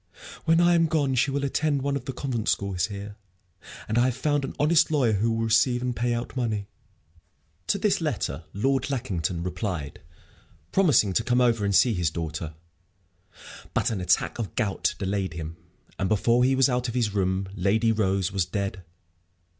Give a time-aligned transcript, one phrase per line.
[0.45, 3.17] When I am gone she will attend one of the convent schools here.
[3.87, 6.65] And I have found an honest lawyer who will receive and pay out money."
[7.67, 10.01] To this letter Lord Lackington replied,
[10.71, 12.55] promising to come over and see his daughter.
[13.75, 15.55] But an attack of gout delayed him,
[15.99, 18.83] and, before he was out of his room, Lady Rose was dead.